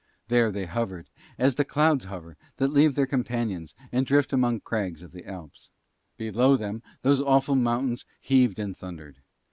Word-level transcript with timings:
There 0.29 0.51
they 0.51 0.65
hovered 0.65 1.11
as 1.37 1.53
the 1.53 1.63
clouds 1.63 2.05
hover 2.05 2.35
that 2.57 2.73
leave 2.73 2.95
their 2.95 3.05
companions 3.05 3.75
and 3.91 4.03
drift 4.03 4.33
among 4.33 4.61
crags 4.61 5.03
of 5.03 5.11
the 5.11 5.27
Alps: 5.27 5.69
below 6.17 6.57
them 6.57 6.81
those 7.03 7.21
awful 7.21 7.53
mountains 7.53 8.03
heaved 8.19 8.57
and 8.57 8.75
thundered. 8.75 9.17